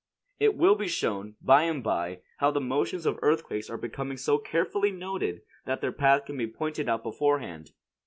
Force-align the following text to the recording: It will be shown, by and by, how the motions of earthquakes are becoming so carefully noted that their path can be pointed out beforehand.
It 0.39 0.55
will 0.57 0.73
be 0.73 0.87
shown, 0.87 1.35
by 1.43 1.61
and 1.65 1.83
by, 1.83 2.21
how 2.37 2.49
the 2.49 2.59
motions 2.59 3.05
of 3.05 3.19
earthquakes 3.21 3.69
are 3.69 3.77
becoming 3.77 4.17
so 4.17 4.39
carefully 4.39 4.89
noted 4.89 5.43
that 5.65 5.79
their 5.79 5.91
path 5.91 6.25
can 6.25 6.37
be 6.37 6.47
pointed 6.47 6.89
out 6.89 7.03
beforehand. 7.03 7.69